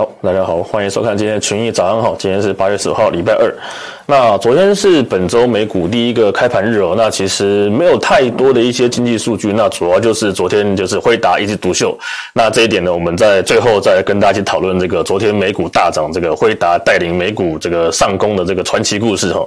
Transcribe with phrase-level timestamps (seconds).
[0.00, 3.54] 好，大家好，欢迎收看今天的群益早安好，今天是八月十五号，礼拜二。
[4.06, 6.94] 那昨天是本周美股第一个开盘日哦。
[6.96, 11.98] 那其实没有太多的一些经济数据，那主要就是昨天就是辉达一枝独秀。
[12.32, 19.46] 那这一点呢，我们在最后再跟大家一起讨论这个昨天美股大涨，这个辉达带领美股这个上攻的这个传奇故事哈。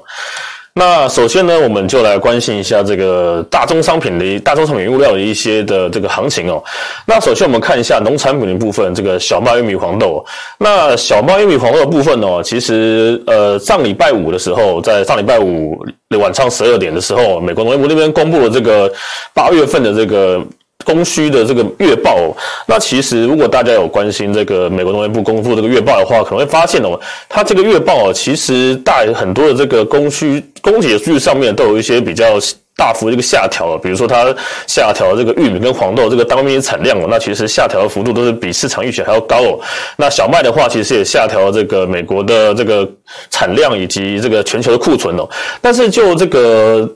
[0.75, 6.63] 那首先呢，我们就来关心一下这个大宗商品的大宗商品物料的一些的这个行情哦。
[7.05, 10.25] 那首先我们看一下农产品的部分，这个小麦、玉米、黄豆。
[10.57, 15.77] 那小麦、玉米、黄豆的部分哦，其实呃上礼拜五的时候，在上礼拜五
[16.09, 18.91] 的晚上十二点的时候，美国农业部那边公布了这个
[19.31, 20.43] 八月份的这个。
[20.83, 32.39] 供需的这个月报，那其实如果大家有关心这个美国农业部公布这个月报的话，可能会发现哦，它这个月报其实大很多的这个供需供给数据上面都有一些比较
[32.75, 34.35] 大幅的一个下调了，比如说它
[34.67, 39.59] 下调这个玉米跟黄豆这个当面产量哦，那其实下调的幅度都是比市场预期还要高哦。
[39.95, 42.89] 那小麦的话，其实也下调了这个美国的这个
[43.29, 45.29] 产量以及这个全球的库存哦，
[45.61, 46.89] 但是就这个。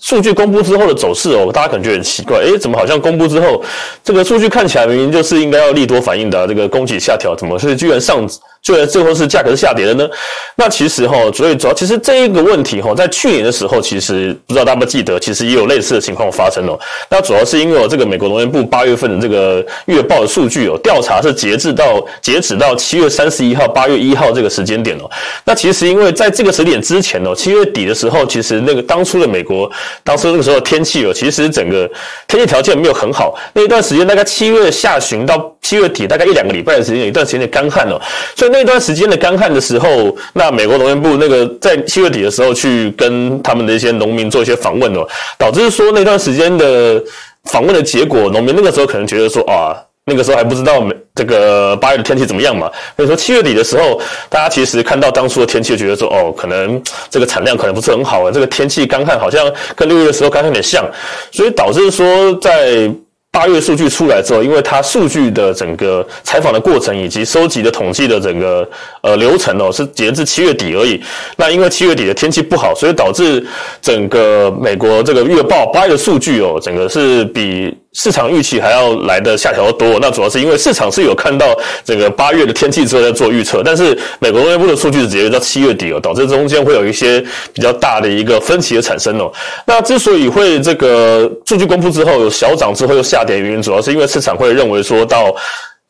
[0.00, 3.62] 数据公布之后的走势哦，大家可能觉得很奇怪，诶，怎么好像公布之后，
[4.02, 8.28] 这个数据看起来明明就是应该要利多反应的，这个供给下调，怎么是居然上？
[8.64, 10.08] 就最后是价格是下跌的呢？
[10.56, 16.80] 那其实哈，所以主要其实这一个问题哈，在去年的时候，其实不知道大家记得，其实也有类似的情况发生哦。
[17.10, 25.10] 那主要是因为有这个美国农业部八月份的这个月报的数据哦，调查是截至到截止到七月三十一号、八月一号这个时间点哦。
[25.44, 29.70] 那其实因为在这个时点之前哦，七月底的时候，其实那个当初的美国，
[30.02, 31.86] 当时那个时候天气哦，其实整个
[32.26, 38.00] 天气条件没有很好，那一段时间大概七月下旬到七月底，大概一两个礼拜的时间，有一段时间的干旱哦，
[38.36, 38.50] 所以。
[38.54, 45.04] 那段时间的干旱的时候，那美国农业部那个在七月底的时候去跟他们的一些农民做一些访问哦，
[45.36, 47.02] 导致说那段时间的
[47.46, 60.88] 访问的结果，农民那个时候可能觉得说啊，那个时候还不知道美这个八月的天气怎么样嘛，所以说七月底的时候，大家其实看到当初的天气，觉得说哦，可能这个产量可能不是很好啊，这个天气干旱好像跟六月的时候干旱有点像，
[61.32, 62.88] 所以导致说在。
[63.34, 68.66] 八月数据出来之后，因为它数据的整个采访的过程以及收集的统计的整个
[69.02, 71.02] 呃流程哦，是截至七月底而已。
[71.36, 73.44] 那因为七月底的天气不好，所以导致
[73.82, 79.98] 整个美国这个月报八月的数据哦，整个是比市场预期还要来的下调多。
[80.00, 81.46] 那主要是因为市场是有看到
[81.84, 87.20] 这个八月的天气之后在做预测，但是美国农业部的数据是直接到七月底哦，导致中间会有一些
[87.52, 89.32] 比较大的一个分歧的产生哦。
[89.66, 93.24] 那之所以会这个数据公布之后有小涨之后又下。
[93.24, 95.34] 跌原因主要是因为市场会认为说到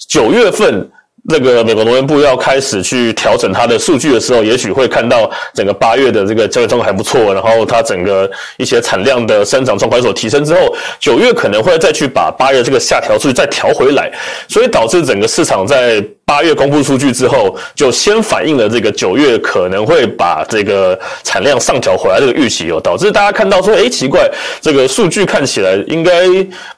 [0.08, 0.88] 九月份，
[1.26, 14.12] 这个美国农业部要开始去调整它的数据的时候，也许会看到整个八月的这个交易状况还不错，然后它整个一些产量的生长状况有所提升之后，九月可能会再去把八月这个下调数据再调回来，
[14.48, 24.30] 所以导致整个市场在八月公布数据之后，就先反映了这个九月可能会把这个产量上调回来这个预期哦，导致大家看到说，诶，奇怪，
[24.60, 26.28] 这个数据看起来应该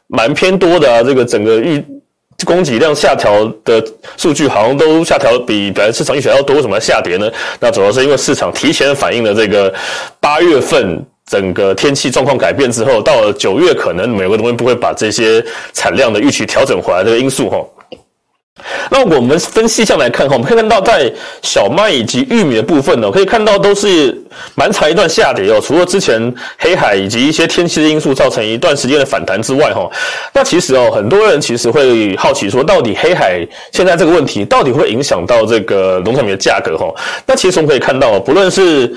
[0.07, 1.85] 蛮偏多的啊，这个整个预。
[2.45, 3.83] 供给量下调的
[4.17, 7.31] 数据好像都下调比本来市场预期要多，为什么要下跌呢？
[7.61, 9.73] 那主要是因为市场提前反映了这个
[10.21, 17.59] 八月份整个天气状况改变之后，到了九月可能美国农业部会把这些产量的预期调整回来这个因素哈。
[18.91, 21.13] 那我们分细项来看哈，我们可以看到在
[21.43, 24.17] 小麦以及玉米的部分呢，可以看到都是
[24.55, 25.61] 蛮长一段下跌哦。
[25.63, 29.91] 除了之前黑海以及一些天气的因素造成一段时间的反弹之外哈，
[30.33, 36.87] 那其实哦，很多人其实会好奇说，到底黑海现在这个问题到底会影响到这个农产品的价格哈？
[37.27, 38.91] 那其实我们可以看到，不论是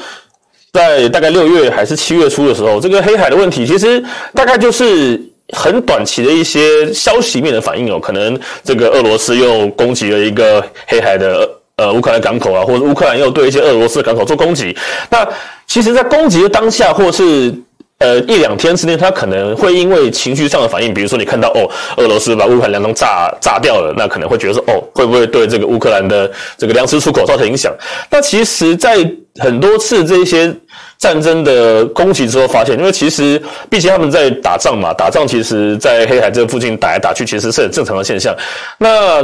[0.72, 4.02] 在大概六月还是七月初的时候，这个黑海的问题其实
[4.34, 5.22] 大概就是。
[5.54, 14.76] 很短期的一些消息面的反应哦，可能这个俄罗斯又攻击了一个黑海的呃乌克兰港口啊，或者乌克兰又对一些俄罗斯的港口做攻击。
[15.10, 15.28] 那
[15.68, 17.54] 其实，在攻击的当下，或是
[18.00, 27.74] 呃一两天之内，他可能会因为情绪上的反应，比如说你看到哦，俄罗斯把乌克兰粮仓炸炸掉了，那可能会觉得说哦，会不会对这个乌克兰的这个粮食出口造成影响？
[28.10, 28.98] 那其实，在
[29.40, 30.54] 很多次这些。
[30.98, 38.36] 战争的攻击之后，发现，因为其实毕竟他们在打仗嘛，打仗其实，在黑海这附近打来打去，其实是很正常的现象。
[38.78, 39.22] 那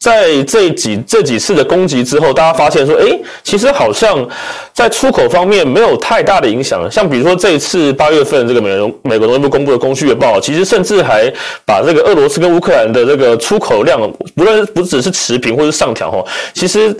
[0.00, 4.28] 在这几这几次的攻击之后，大家发现说，诶，其实好像
[4.74, 6.90] 在出口方面没有太大的影响。
[6.90, 11.32] 像比如说这一次八月份这个美国美国农业部公布的供需月报，其实甚至还
[11.64, 13.98] 把这个俄罗斯跟乌克兰的这个出口量，
[14.36, 16.94] 不论不只是持平或是上调哈，其实，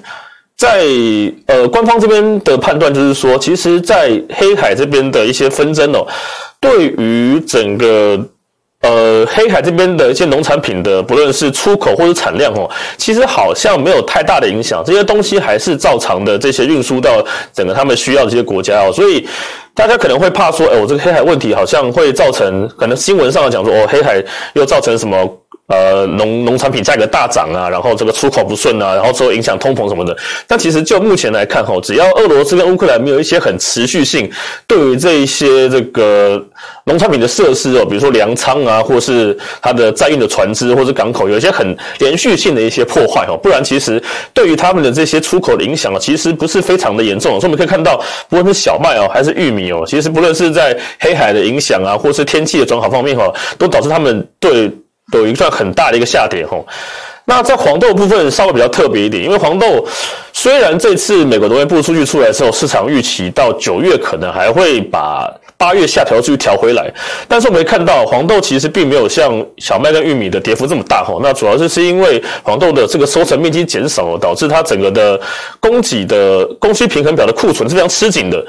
[0.56, 0.86] 在
[1.46, 6.06] 呃官方这边的判断就是说，其实，在黑海这边的一些纷争哦，
[6.58, 8.18] 对于整个。
[8.84, 19.26] 呃，黑海这边的一些农产品的，不论是出口或者产量哦，其实好像没有太大的影响，这些东西还是照常的这些运输到整个他们需要的这些国家哦，所以
[19.74, 24.22] 大家可能会怕说，哎，我这个黑海问题好像会造成，可能新闻上讲说，哦，黑海
[24.52, 25.16] 又造成什么？
[25.66, 30.14] 呃，农农产品价格大涨啊，然后这个出口不顺啊，然后之后影响通膨什么的。
[30.46, 34.30] 但其实就目前来看，吼，只要俄罗斯跟乌克兰没有一些很持续性，
[34.66, 36.38] 对于这一些这个
[36.84, 44.02] 农产品的设施哦，比如说粮仓啊，或是它的载运的船只或者港口，有一些很连续性的一些破坏哦，不然其实
[44.34, 47.40] 对于他们的这些出口的影响啊，其实不是非常的严重。
[47.40, 54.70] 所以我们可以看到，不论是小麦哦，还是玉米哦，其实不论是在黑海的影响啊，或是天气的转好方面哈，都导致他们对。
[55.12, 56.66] 有一段很大的一个下跌吼，
[57.26, 59.86] 那在黄豆部分稍微比较特别一点，因为黄豆
[60.32, 66.92] 虽然这次美国农业部数据出来之后，市场预期到九月可能还会把八月下调数据调回来，
[67.28, 75.20] 但是我们看到黄豆其实并没有像小麦跟玉米的跌幅这么大吼，那主要就是因为黄豆的这个收成面积减少，导致它整个的
[75.60, 78.44] 供给的供需平衡表的库存是非常吃紧的，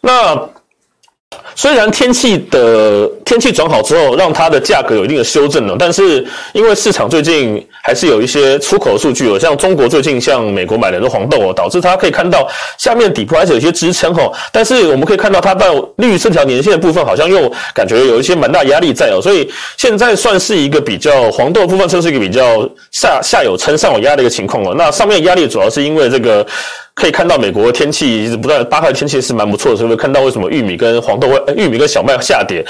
[0.00, 0.48] 那。
[1.56, 12.46] 虽然天气的天气转好之后，让它的价格有一定的修正了，但是因为市场最近还是有一些出口数据哦，像中国最近向美国买的这黄豆哦，导致它可以看到
[12.78, 24.74] 下面底部还是有一些支撑哦，但是我们可以看到它到绿色这条年线的部分好像又感觉有一些蛮大压力在哦，所以现在算是一个比较黄豆部分，算是一个比较下下有撑上有压的一个情况哦。
[24.76, 26.46] 那上面压力主要是因为这个。
[26.96, 32.64] 可以看到美国天气一直不断，八号天气是蛮不错的，所以会看到为什么玉米跟黄豆会，玉米跟小麦下跌，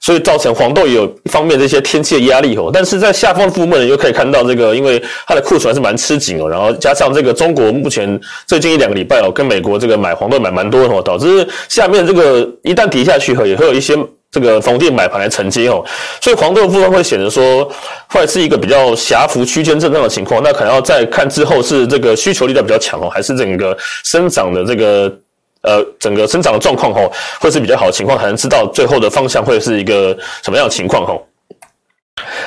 [0.00, 2.70] 所以造成黄豆也有一方面这些天气的压力哦。
[2.72, 13.94] 但是在下方的部分又可以看到这个，因为它的库存还是蛮吃紧哦，然后加上这个中国目前最近一两个礼拜哦，跟美国这个买黄豆买蛮多的哦，导致下面这个一旦跌下去后，也会有一些。
[14.34, 15.80] 这个逢低买盘来承接哦，
[16.20, 17.70] 所以黄豆的部分会显得说，
[18.08, 20.42] 会是一个比较狭幅区间震荡的情况。
[20.42, 25.16] 那可能要再看之后是这个需求力量比较强哦，还是整个生长的这个
[25.62, 27.08] 呃整个生长的状况哦，
[27.38, 31.22] 会是比较好的情况，才能知道最后的方向会是一个什么样的情况哦。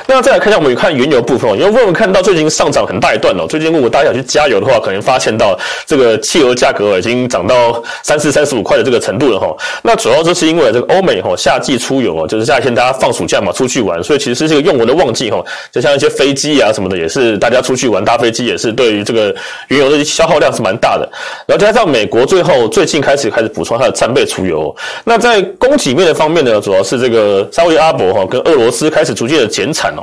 [0.06, 3.45] 那再来看一下，我们看原油部分哦，因为我们看到最近上涨很大一段哦。
[3.47, 9.56] 最近如果大家想去加油的话，可能发现到这个汽油价格已经涨到三四、三十五块的这个程度了哈。
[9.83, 15.44] 那主要就是因为这个欧美哈夏季出游哦，就是夏天大家放暑假嘛，出去玩，所以其实是这个用油的旺季哈。
[15.71, 19.33] 就像一些飞机啊什么的，也是大家出去玩搭飞机，也是对于这个
[19.68, 21.09] 原油的消耗量是蛮大的。
[21.45, 24.75] 然后加上美国最后最近开始开始补充它的战备储油。
[25.03, 29.94] 那在供给面的方面呢，主要是这个沙特阿伯哈跟俄罗斯开始逐渐的减产。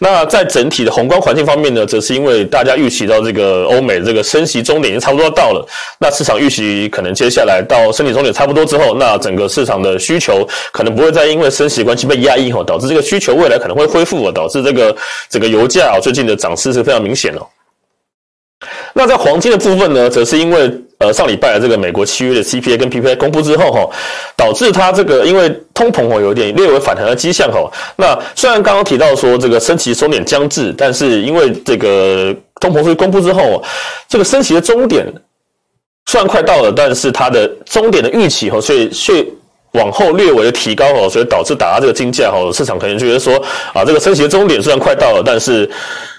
[0.00, 5.66] 那在整体的宏观环境方面呢，则是因为大家预期到这个欧美这个升息终点已经差不多到了，
[5.98, 14.94] 那市场预期可能接下来到升息终点差不多之后，那整个市场的需求可能不会再因为升息关系被压抑哦，导致这个需求未来可能会恢复，导致这个
[15.28, 17.46] 整个油价最近的涨势是非常明显哦。
[18.94, 23.88] 那在黄金的部分呢，则是因为呃上礼拜的这个美国七月的 CPI 跟 PPI 公布之后哈，
[24.36, 27.70] 导致它这个因为通膨哦有点略微反弹的迹象哈。
[27.96, 33.62] 那虽然刚刚提到说这个升息终点将至，但是因为这个通膨数据公布之后，
[34.08, 35.06] 这个升息的终点
[36.06, 39.28] 虽然快到了，但是它的终点的预期哈，所以所以
[39.72, 43.34] 往后略微的提高哦，所以导致打压这个金价哈，市场可能觉得说
[43.72, 45.70] 啊这个升息的终点虽然快到了，但是。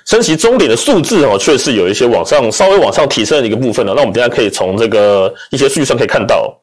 [0.10, 3.94] 升息终点的数字哦，确实有一些往上稍微往上提升的一个部分了。
[3.94, 6.59] 那我们等下可以从这个一些数据上可以看到。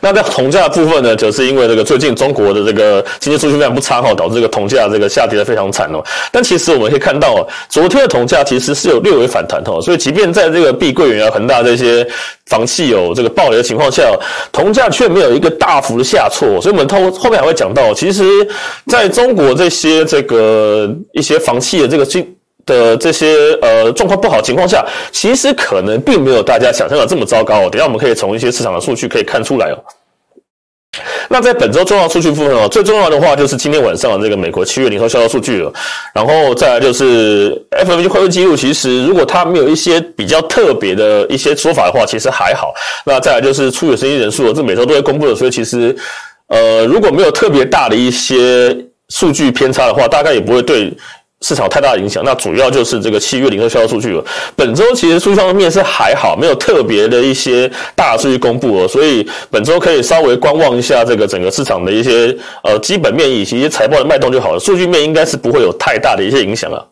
[0.00, 6.02] 那在铜价部分呢，就是因为这个最近中国的这个经济数据非常不差哈，导致这个铜价这个下跌的非常惨哦。
[6.30, 12.06] 但其实我们可以看到，昨天的铜价其实是有略微反弹哦，所以即便在这个碧桂园啊、恒大这些
[12.46, 14.02] 房企有这个暴雷的情况下，
[14.52, 16.60] 铜价却没有一个大幅的下挫。
[16.60, 18.24] 所以我们后后面还会讲到，其实
[18.86, 22.26] 在中国这些这个一些房企的这个经
[22.68, 27.68] 的这些呃状况不好情况下，其实可能并没有大家想象的这么糟糕。
[27.68, 29.78] 等下我们可以从一些市场的数据可以看出来哦。
[31.28, 35.72] 那在本周重要数据部分哦，最重要的话就是今天晚上的这个美国七月零售销售数据了。
[36.14, 42.72] 然后再来就是 FOMC 会议记录，其实如果它没有一些比较特别的一些说法的话，其实还好。
[43.04, 45.94] 那再来就是初有生意人数，这每周都会公布的，所以其实
[46.48, 48.74] 呃如果没有特别大的一些
[49.10, 50.92] 数据偏差的话，大概也不会对。
[51.40, 54.24] 市场太大的影响，那主要就是这个七月零售销售数据了。
[54.56, 64.58] 本周其实数据上面是还好，没有特别的一些大数据公布哦，所以本周可以稍微观望一下这个整个市场的一些呃基本面以及一些财报的脉动就好了。
[64.58, 66.84] 数据面应该是不会有太大的一些影响啊。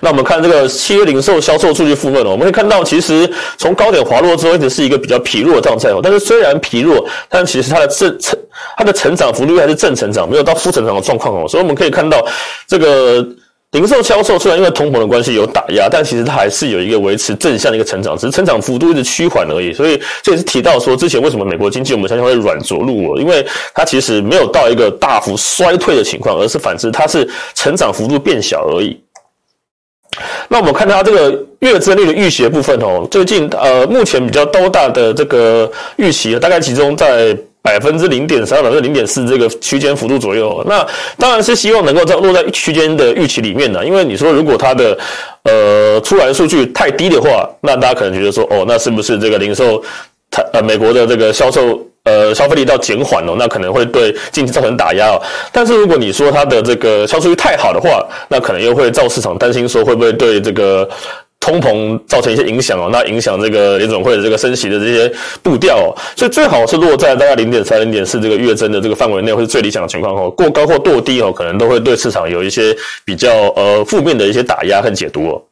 [0.00, 6.00] 那我们看这个七月零售销售数据部分哦，我们可以看到，其实从高点滑落之后，一直是一个比较疲弱的状态哦。
[6.02, 8.38] 但是虽然疲弱，但其实它的正成
[8.76, 11.48] 它的成长幅度还是正成长，没有到负成长的状况哦。
[11.48, 12.24] 所以我们可以看到，
[12.66, 13.24] 这个
[13.72, 19.72] 零售销售虽然因为通膨的关系有打压，但其实它还是有一个维持正向的一个成长，只是成长幅度一直趋缓而已。
[19.72, 29.00] 所以这也是提到说，之前为什么美国经济我们相信会软着陆哦，因为它其实没有到一个大幅衰退的情况，而是反之，它是成长幅度变小而已。
[30.48, 40.64] 那我们看它这个月增率的预期的部分哦，最近呃目前比较高大的这个预期大概集中在百分之零点三百分之零点四这个区间幅度左右。
[40.66, 40.84] 那
[41.16, 44.98] 当然是希望能够在落在区间的预期里面呢，因为你说如果它的
[45.44, 49.82] 呃出来数据太低的话，那大家可能觉得说哦，那是不是这个零售
[50.30, 51.80] 它呃美国的这个销售？
[52.04, 55.20] 呃，消费力到减缓哦，那可能会对经济造成打压哦。
[55.52, 60.88] 但是如果你说它的这个销售率太好的话，那可能又会造市场担心说会不会对这个
[61.38, 65.96] 通膨造成一些影响哦，那影响这个联准会的这个升息的这些步调哦。
[66.16, 70.30] 所以最好是落在大概零点三、零点四这个月增的这个范围内，会是最理想的情况哦。
[70.30, 75.42] 过高或过低哦，可能都会对市场有一些比较呃负面的一些打压和解读哦。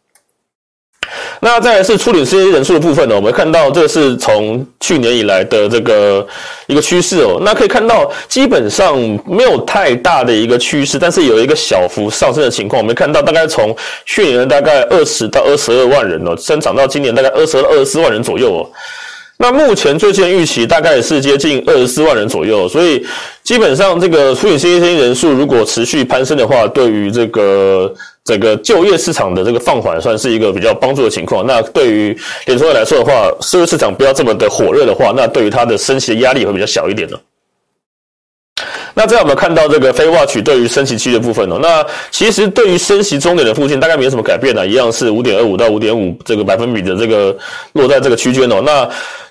[1.40, 6.26] 那再来是处理失业人数的部分呢，我们看到这是从去年以来的这个
[6.66, 7.38] 一个趋势哦。
[7.42, 12.80] 那可以看到基本上没有太大的一个趋势，但是有一个小幅上升的情况。
[12.82, 18.70] 我们看到大概从去年大概二十到二十二万人哦，增长到今年大概二十二二十四万人左右哦。
[19.38, 23.06] 那目前最近的预期大概是接近二十四万人左右，所以
[23.42, 27.94] 基本上这个初领失业人数如果持续攀升的话，对于这个。
[28.24, 31.46] 整个就业市场的这个放缓算是一个比较帮助的情况。
[31.46, 32.14] 那对于
[32.44, 37.16] 联储会来说的话，社会市场不要这么的火热的话，那对于它的升息的压力会比较小一点呢。
[38.92, 47.34] 那这样我们看到这个 Fed Watch 对于升息期的部分哦，那其实对于升息终点的附近大概没有什么改变呢，一样是五点二五到五点五这个百分比的这个
[47.72, 48.60] 落在这个区间哦。
[48.60, 48.86] 那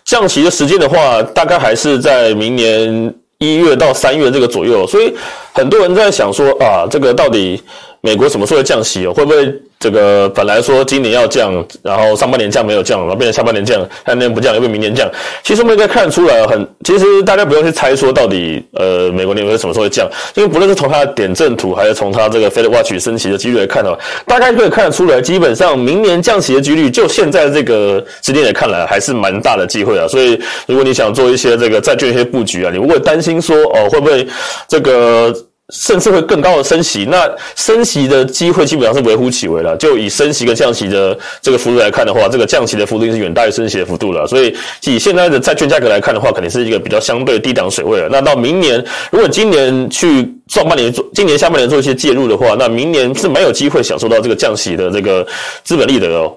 [0.07, 4.87] 降息的时间的话，大概还是在明年一月到三月这个左右。
[4.87, 5.13] 所以
[5.53, 7.61] 很多人在想说啊，这个到底。
[8.01, 9.13] 美国什么时候会降息哦？
[9.13, 15.09] 会不会这个本来说今年要降，然后上半年降没有降，然后变成下半年降，下半年不降，又变明年降？
[15.43, 30.07] 其实我们应该看出来，很其实大家不用去猜说到底呃美国年会什么时候会降，因为不论是从它的点阵图，还是从它这个 Fed Watch 升息的几率来看的话，大概可以看得出来，基本上明年降息的几率，就现在这个时间点看来还是蛮大的机会啊。
[30.07, 34.27] 所以如果你想做一些这个债券一些布局啊，你如果担心说哦会不会
[34.67, 35.33] 这个。
[35.73, 39.75] 甚至会更高的升息，那升息的机会基本上是微乎其微了。
[39.75, 44.25] 就以升息跟降息的这个幅度来看的话，这个降息的幅度是远大于升息的幅度了。
[44.25, 44.55] 所以
[44.85, 48.07] 以现在的债券价格来看的话，肯定是一个比较相对低档水位了。
[48.09, 48.81] 那到明年，
[49.11, 55.27] 如果今年去上半年做，今年下半年做一些介入的话，那明年是没有机会享受到这个降息的这个
[55.65, 56.33] 资本利得哦。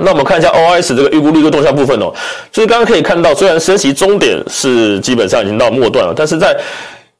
[0.00, 2.12] 那我们看一下 OIS 这个预估利率动向部分哦，
[2.52, 6.54] 所以刚刚可以看到，虽然升息终点是基本上已经到末段了，但是在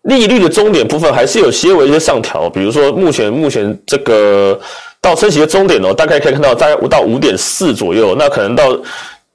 [0.03, 4.59] 利率的终点部分还是有些微一些上调，比如说目前目前这个
[5.01, 8.75] 到升息的终点哦，大概可以看到大概五到五点四左右，那可能到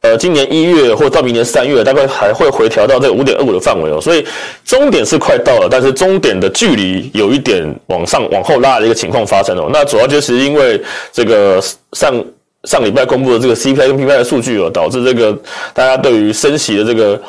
[0.01, 4.25] 呃今年一月或到明年三月，大概还会回调到这个五点二五的范围哦，所以
[4.65, 12.25] 终点是快到了，但是终点的距离有一点往上往后拉的一个情况发生哦，那主要就是因为这个上
[12.63, 15.38] 上礼拜公布的这个 CPI 跟 PPI 的数据哦，导致这个
[15.74, 17.22] 大家对于升息的这个。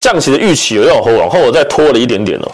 [0.00, 2.48] 降息的预期有要往后往后再拖了一点点哦，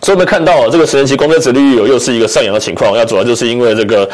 [0.00, 4.08] 所以我们看到这个十年期公债殖利率有又是一个上扬的情况，那主要就是因为这个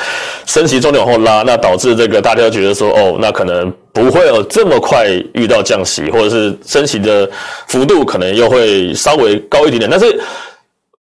[0.47, 7.31] 升息重点往后拉，那导致这个大家觉得说哦，那可能不会有这么快遇到降息，或者是升息的
[7.69, 10.21] 幅度可能又会稍微高一点点，但是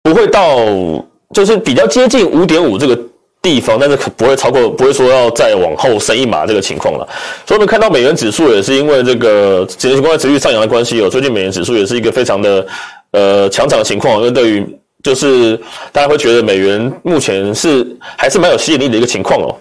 [0.02, 0.56] 不会到
[1.34, 2.98] 就是比较接近五点五这个。
[3.42, 7.04] 地方，但是可不会超过，不会说要再往后升一码这个情况了。
[7.44, 12.64] 所以我们看到美元指数也是因为这个十年期公债殖利率上扬的关系，哦最近美元指数也是一个非常的
[13.10, 15.58] 呃强涨的情况，因为对于就是
[15.90, 17.84] 大家会觉得美元目前是
[18.16, 19.56] 还是蛮有吸引力的一个情况哦。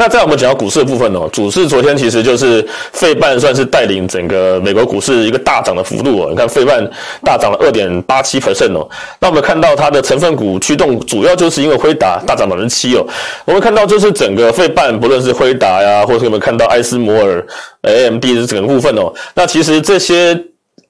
[0.00, 6.28] 那在我们讲到股市的部分哦，股市昨天其实就是费半算是带领整个美国股市一个大涨的幅度哦。
[6.30, 6.88] 你看费半
[7.24, 8.88] 大涨了二点八七 percent 哦。
[9.18, 13.04] 那我们看到它的成分股驱动，主要就是因为辉达大涨百分之七哦。
[13.44, 17.44] 我们看到就是整个费半，不论是辉达呀，或者我们看到艾斯摩尔、
[17.82, 19.12] AMD 的整个部分哦。
[19.34, 20.32] 那其实这些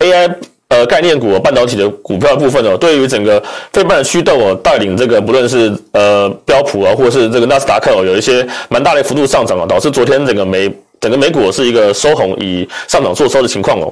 [0.00, 0.30] AI
[0.68, 10.70] 呃概念股、半导体的股票部分哦，对于整个费半的驱动哦，带领这个不论是呃标普啊，或者是这个纳斯达克哦，有一些蛮大的幅度上涨啊，导致昨天整个美
[11.00, 13.90] 整个美股是一个收红，以上涨做收的情况哦。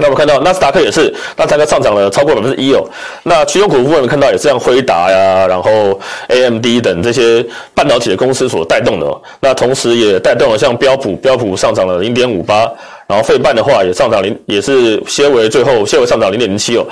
[0.00, 2.88] 那我们看到纳斯达克也是，纳斯达克上涨了超过百分之一哦。
[3.24, 7.44] 那驱动股部分我们看到也是像辉达呀，然后 AMD 等这些
[7.74, 9.20] 半导体的公司所带动的。
[9.40, 12.70] 那同时也带动了像标普，标普上涨了零点五八。
[13.08, 16.86] 然后费半的话也上涨零，也是些微最后些微上涨零点零七哦。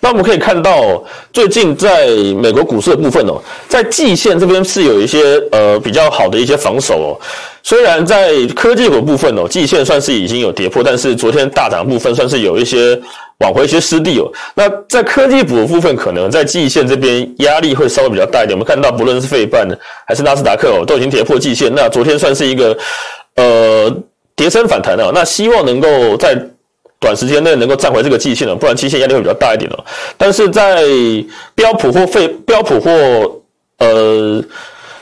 [0.00, 1.02] 那我们可以看到，
[1.32, 2.08] 最近在
[2.42, 7.10] 美国股市的部分哦，在季线这边是有一些呃比较好的一些防守哦。
[7.62, 13.00] 虽然在科技股部分哦，季线算是已经有跌破，但是昨天大涨部分算是有一些
[13.38, 14.30] 挽回一些失地哦。
[14.54, 18.52] 那在科技股的部分，可能在季线这边压力会稍微比较大一点。
[18.52, 19.66] 我们看到不论是费半
[20.06, 21.72] 还是纳斯达克哦，都已经跌破季线。
[21.74, 22.76] 那昨天算是一个
[23.36, 23.90] 呃。
[24.42, 26.36] 延伸反弹了，那希望能够在
[26.98, 29.84] 短时间内能够站回这个季线了，不然季线压力会比较大一点了。
[30.16, 30.84] 但是在
[31.54, 32.90] 标普或费标普或
[33.78, 34.42] 呃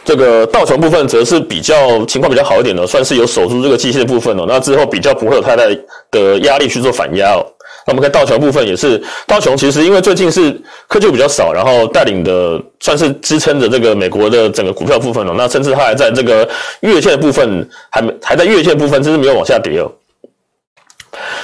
[0.05, 4.45] 这个道琼部分，则是比较情况比较好一点的，算是有守住这个季线的部分了。
[4.47, 5.65] 那之后比较不会有太大
[6.11, 7.47] 的压力去做反压哦。
[7.87, 10.55] 那我们看道琼部分也是，道琼其实因为最近是
[10.87, 15.35] 科技比较少，然后带领的算是支撑着这个美国的整个股票部分哦。
[15.37, 16.49] 那甚至它还在这个
[16.81, 19.91] 月线部分还没还在月线部分，甚至没有往下跌哦。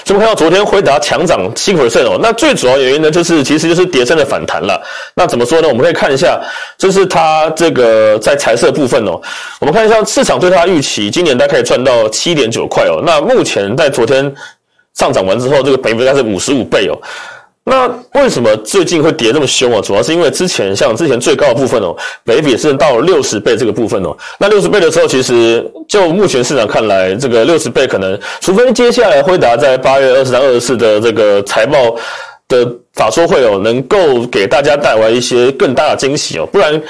[0.05, 2.19] 所以我们看到昨天辉达强涨七 percent 哦。
[2.23, 4.81] 那最主要原因呢，就是其实就是跌深的反弹了。
[5.15, 5.67] 那怎么说呢？
[5.67, 6.41] 我们可以看一下，
[6.79, 9.21] 就是它这个在财色部分哦。
[9.59, 13.03] 我们看一下市场对它预期，今年大概可以赚到七点九块哦。
[13.05, 14.33] 那目前在昨天。
[14.97, 16.99] 上涨完之后，这个本益比大概是五十五倍哦。
[17.69, 19.81] 那为什么最近会跌这么凶啊？
[19.83, 24.17] 主要是因为之前像之前最高的部分哦，本益比也是到了六十倍这个部分哦。
[24.39, 31.97] 那六十倍的时候，其实就目前市场看来，这个六十倍可能，除非接下来辉达在八月二十三、二十四的这个财报
[32.47, 36.81] 的法说会哦，能够给大家带来一些更大的惊喜哦，不然。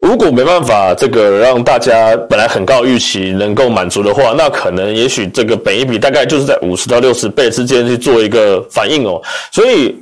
[0.00, 9.20] 如果没办法，这个让大家本来很高预期能够满足的话，那可能也许这个本一比大概就是在五十到六十倍之间去做一个反应哦。
[9.52, 9.94] 所以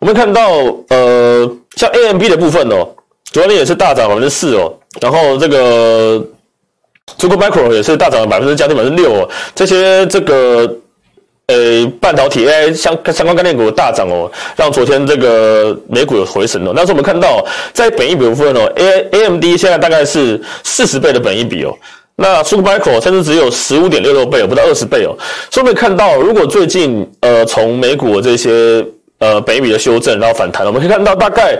[0.00, 0.50] 我们看到，
[0.88, 2.88] 呃，像 A M B 的部分哦，
[3.24, 6.20] 昨天也是大涨百分之四哦，然后这个
[7.16, 10.68] Super Micro 也是大涨了百分之将近百分之六哦，这些这个。
[11.48, 16.72] 呃，半导体 AI 相相关概念股大涨哦，让昨天这个美股有回神哦。
[16.74, 21.72] 但是我们看到，在本益比部分哦，A AMD 现在大概是四十倍的本益比哦，
[22.16, 25.16] 那 Supermicro 甚至只有十五点六六倍，不到二十倍哦。
[25.50, 28.84] 所以我们看到，如果最近呃从美股这些。
[29.18, 30.66] 呃，本益比的修正，然后反弹。
[30.66, 31.58] 我们可以看到，大概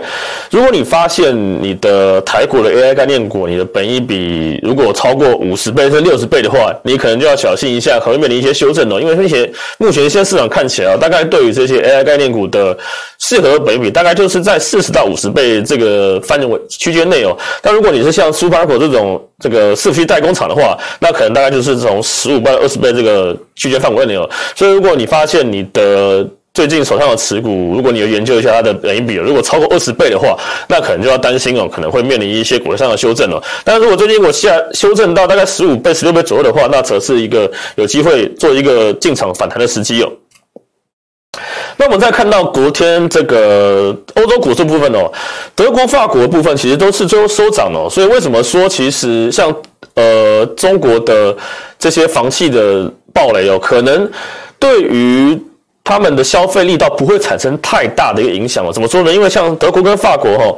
[0.51, 9.01] 如果你发现你的台股的 AI 概念股，你的本益比如果超过五十倍甚至六十倍的话，你可能就要小心一下，可能面临一些修正哦。
[9.01, 12.77] 因为那些目前现在市场看起来啊，大概对于这些 AI 概念股的
[13.17, 17.35] 适合的本益比，大概就是在四十到五十倍这个范围区间内哦。
[17.63, 24.29] 但如果你是像 Superco 这种这个伺服器代工厂的话，那可能大概就是从十五倍到二十倍这个区间范围内哦。
[24.55, 26.23] 所以如果你发现你的
[26.57, 30.35] 最近手上的持股，如果你有研究一下它的本益比，如果超过二十倍的话，
[30.67, 33.39] 那可能就要担心哦，可能会面临一些股上的修正哦。
[33.63, 40.11] 但如果最近我下修正到大概十五倍、十六倍左右的话，那则是一个有机会做一个进场反弹的时机哦。
[41.77, 45.11] 那我们再看到昨天这个欧洲股市部分哦，
[45.53, 47.87] 德国、法国的部分其实都是最后收涨哦。
[47.87, 49.55] 所以为什么说其实像
[49.93, 51.37] 呃中国的
[51.77, 54.09] 这些房企的暴雷哦，可能
[54.57, 55.39] 对于
[55.87, 58.73] 他们的消费力道不会产生太大的一个影响哦。
[58.73, 59.13] 怎么说呢？
[59.13, 60.57] 因为像德国跟法国哈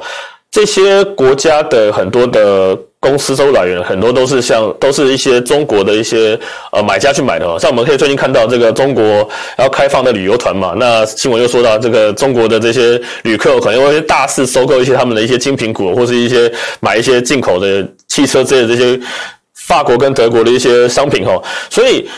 [0.49, 6.37] 这些国家的很多的公司收入来源，很多都是像都是一些中国的一些
[6.71, 7.59] 呃买家去买的哦。
[7.59, 18.99] 像我们可以最近看到这个中国要开放的旅游团嘛，那新闻又说到这个中国的这些旅客可能会大肆收购一些他们的一些精品股，或是一些买一些进口的汽车之类的这些
[19.53, 21.39] 法国跟德国的一些商品哈，
[21.69, 22.09] 所以。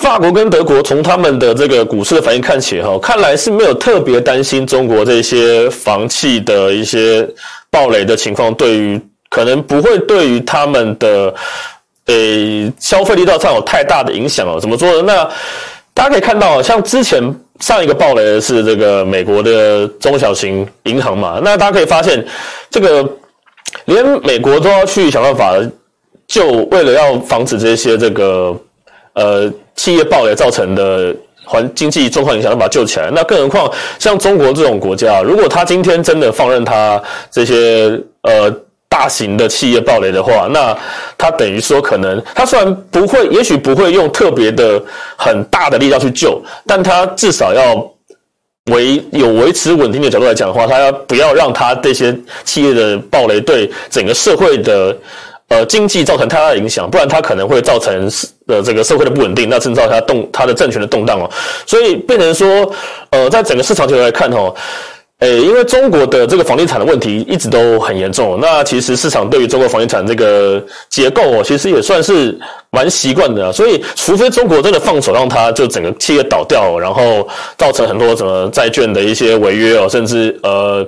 [0.00, 7.28] 法国跟德国从他们的这个股市的反应看起来，哈，看来是没有特别担心中国这些房企的一些
[7.70, 11.34] 暴雷的情况，对于可能不会对于他们的
[12.06, 14.58] 诶消费力道上有太大的影响哦。
[14.58, 15.12] 怎么说呢？
[15.12, 15.30] 那
[15.92, 17.22] 大家可以看到，像之前
[17.58, 22.26] 上一个暴雷的是这个美国的中小型银行嘛，那大家可以发现，
[22.70, 23.06] 这个
[23.84, 25.54] 连美国都要去想办法，
[26.26, 28.56] 就为了要防止这些这个
[29.14, 29.52] 呃。
[29.76, 33.10] 企业暴雷造成的环经济状况影响，要把它救起来。
[33.14, 38.54] 那更何况像中国这种国家，如果他今天真的放任他这些呃
[38.90, 40.76] 大型的企业暴雷的话，那
[41.16, 44.78] 他等于说可能他虽然不会，也许不会用特别的
[45.16, 47.74] 很大的力量去救，但他至少要
[48.70, 54.94] 维有维持稳定的角度来讲的话，他要不要让他这些企业的暴雷对整个社会的
[55.50, 58.10] 呃经济造成太大的影响，不然它可能会造成
[58.46, 61.30] 呃这个社会的不稳定，那制造它动它的政权的动荡哦。
[61.66, 62.72] 所以变成说，
[63.10, 64.54] 呃，在整个市场角度来看哦。
[65.20, 72.34] 诶，因为中国的这个房地产的问题一直都很严重，那其实市场对于中国房地产这个结构哦，其实也算是
[72.70, 80.86] 蛮习惯的，所以除非中国真的放手让它就整个企业倒掉，然后造成很多什么债券的一些违约哦，甚至呃。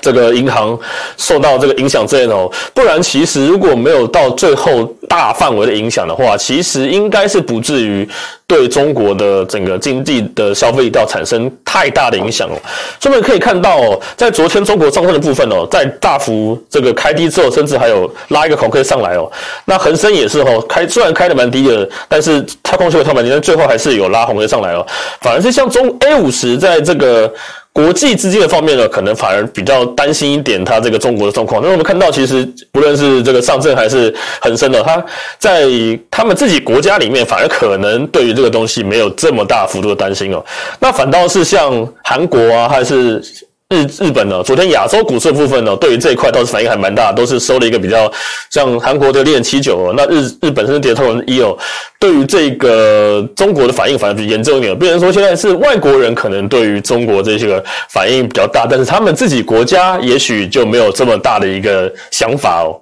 [0.00, 0.78] 这个银行
[1.16, 8.08] 受到这个影响之类的哦，不然其实如果没有到最后大范围的影响的话，其实应该是不至于
[8.46, 12.56] 对中国的整个经济的消费力道产生太大的影响哦。
[13.00, 19.30] 所以我们可以看到哦，在昨天中国上证的部分哦，在大幅这个开低之后，甚至还有拉一个孔可以上来哦。
[19.64, 24.86] 那恒生也是哦，开虽然开的蛮低的，但是它空穴套蛮低，但最后还是有拉红可以上来哦。
[25.20, 27.32] 反而是像中 A 五十在这个。
[27.76, 31.60] 国际资金的方面呢，可能反而比较担心一点，它这个中国的状况。
[31.62, 35.04] 那我们看到，其实不论是这个上证还是恒生的，它
[35.38, 35.68] 在
[36.10, 40.42] 他们自己国家里面，反而可能对于这个东西没有这么大幅度的担心哦。
[40.80, 43.22] 那反倒是像韩国啊，还是。
[43.68, 48.10] 日日本呢，昨天亚洲股市部分呢，对于这一块倒是反应还蛮大，都是收了一个比较
[48.48, 51.58] 像韩国的零点七九哦，那日日本是跌透一哦。
[51.98, 62.80] 对于这个中国的反应反而比较严重一点，变成说现在是外国人可能对于中国这些个反应比较大，但是他们自己国家也许就没有这么大的一个想法哦。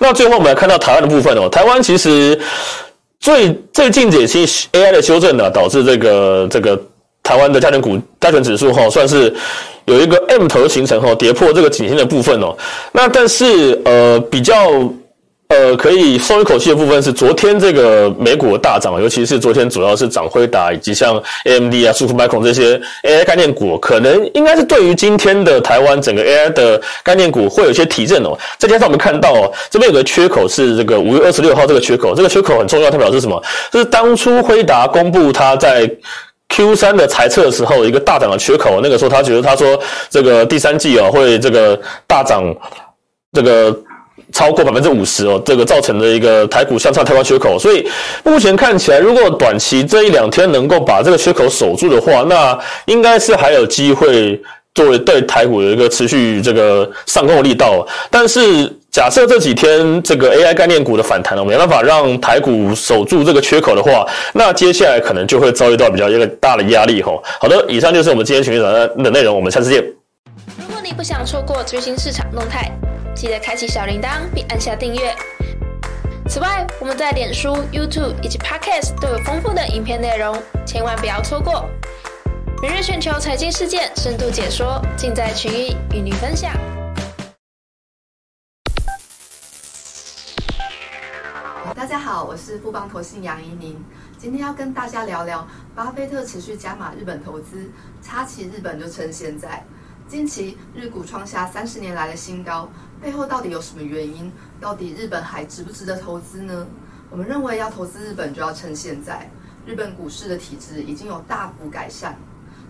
[0.00, 2.36] 那最后我们来看到台湾的部分哦，台湾其实
[3.20, 6.76] 最最近几期 AI 的修正呢，导致这个这个。
[7.24, 9.34] 台湾的加权股加权指数哈，算是
[9.86, 12.54] 有一个 M 头形成哈，跌破这个颈线的部分哦。
[12.92, 14.70] 那但是呃比较
[15.48, 28.36] 呃可以松一口气的部分是昨天这个美股的大涨，尤其是昨天主要是涨辉达以及像 AMD 啊、super micro 这些 AI 概念股，可能应该是对于今天的台湾整个 AI 的概念股会有一些提振哦。
[28.58, 33.42] 再加上我们看到哦，这边有个缺口是这个五月二十六号这个缺口，这个缺口很重要，它表示什么？
[33.70, 35.90] 就是当初辉达公布它在
[36.48, 39.78] Q 三的财测的时候，一个大涨的缺口，那个时候他觉得他说
[40.08, 42.44] 这个第三季啊会这个大涨，
[43.32, 43.76] 这个
[44.32, 47.84] 超过百分之五十哦，这个造成的一个台股向上跳高缺口，所以
[48.22, 54.40] 目前看起来，如果短期这一两天能够把这个缺口守住的话，那应该是还有机会
[54.74, 58.72] 作为对台股的一个持续这个上攻的力道，但是。
[58.94, 67.20] 假设这几天这个 AI 概念股的反弹呢，没办法让台股守住这个缺口的话，那接下来可能就会遭遇到比较一个大的压力吼。
[67.40, 69.82] 好的，以上就是我们今天群益早安的内容，我们下次见。
[70.56, 72.70] 如果你不想错过最新市场动态，
[73.16, 75.12] 记得开启小铃铛并按下订阅。
[76.28, 81.68] 此外，我们在脸书、YouTube 以及 Podcast 都有丰富的影片内容，千万不要错过。
[82.62, 86.52] 每日全球财经事件深度解说，尽在群益与您分享。
[92.04, 93.82] 好，我是富邦投信杨怡宁，
[94.18, 97.66] 今天要跟大家聊聊巴菲特持续加码日本投资，
[98.02, 99.64] 插旗日本就趁现在。
[100.06, 102.68] 近期日股创下三十年来的新高，
[103.00, 104.30] 背后到底有什么原因？
[104.60, 106.66] 到底日本还值不值得投资呢？
[107.08, 109.30] 我们认为要投资日本就要趁现在，
[109.64, 112.14] 日本股市的体质已经有大幅改善。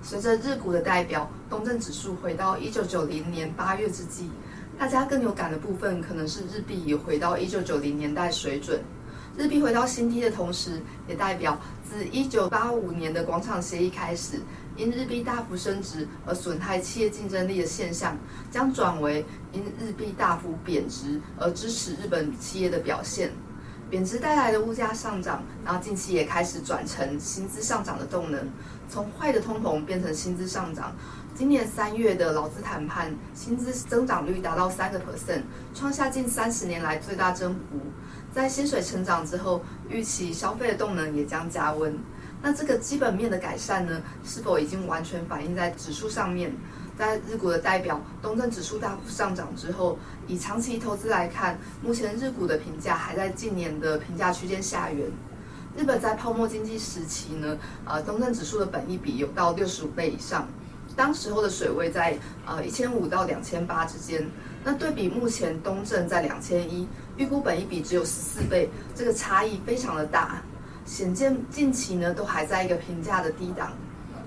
[0.01, 4.31] 随着日股的代表东证指数回到一九九零年八月之际，
[4.79, 8.81] 大家更有感的部分可能是日币也回到一九九零年代水准。
[9.37, 14.40] 日币回到新低的同时，也代表自一九八五年的广场协议开始，
[14.77, 18.16] 因日币大幅升值而损害企业竞争力的现象，
[18.49, 23.33] 将转为因日币大幅贬值而支持日本企业的表现。
[23.90, 28.49] 贬值带来的物价上涨，然后近期也开始转成薪资上涨的动能，
[28.88, 30.94] 从坏的通膨变成薪资上涨。
[31.35, 35.42] 今年三月的劳资谈判，薪资增长率达到三个 percent，
[35.75, 37.81] 创下近三十年来最大增幅。
[38.35, 41.97] 在薪水成长之后，预期消费的动能也将加温。
[42.42, 46.53] 那这个基本面的改善呢，是否已经完全反映在指数上面？
[46.99, 55.09] 在日股的代表东证指数大幅上涨之后，以长期投资来看，目前日股的评价还在近年的评价区间下缘。
[55.77, 60.49] 日本在泡沫经济时期呢，呃，东证指数的本益比有到六十五倍以上，
[60.96, 64.28] 当时候的水位在呃一千五到两千八之间。
[64.66, 70.42] 那对比目前东证在两千一，预估本一比只有十四倍，这个差异非常的大，
[70.87, 73.72] 显见近期呢都还在一个评价的低档。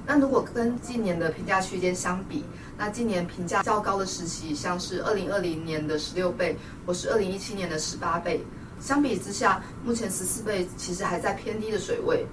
[0.06, 2.45] 那如果跟近年的评价区间相比，
[2.77, 8.41] 那近年评价较高的时期，像是二零二零年的十六倍，或是二零一七年的十八倍，
[8.80, 12.27] 相比之下，目前十四倍其实还在偏低的水位。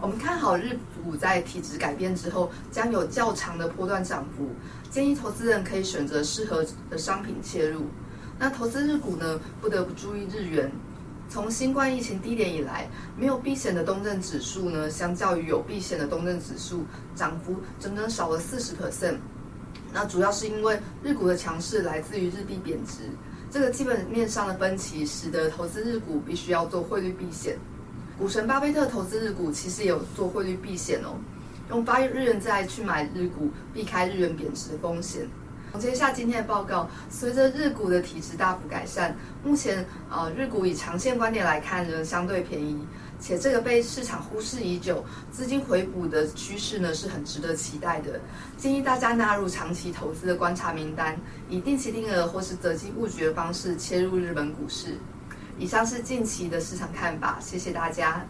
[0.00, 4.50] 我们看好日股在体质改变之后，将有较长的波段涨幅，
[4.90, 7.86] 建议投资人可以选择适合的商品切入。
[8.38, 10.70] 那投资日股呢，不得不注意日元。
[11.28, 19.16] 从新冠疫情低点以来，没有避险的东证指数呢，相较于有避险的东证指数，涨幅整整少了四十 percent。
[19.92, 23.04] 那主要是因为日股的强势来自于日币贬值，
[23.50, 27.58] 这个基本面上的分歧，使得投资日股必须要做汇率避险。
[28.18, 31.18] 股神巴菲特投资日股，其实也有做汇率避险哦，
[31.68, 35.28] 用八日元债去买日股，避开日元贬值的风险。
[35.72, 42.80] 总结一下今天的报告，随着日股的体质大幅改善，目前呃日股以长线观点来看仍相对便宜，
[43.20, 48.18] 且这个被市场忽视已久，资金回补的趋势呢是很值得期待的。
[48.56, 51.14] 建议大家纳入长期投资的观察名单，
[51.50, 54.96] 以定期定额或是择机布局的方式切入日本股市。
[55.58, 58.24] 以上是近期的市场看法，谢谢大家。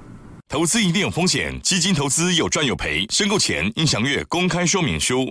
[0.48, 5.28] 投资一定有风险，基金投资有赚有赔，申购前应详阅公开说明书。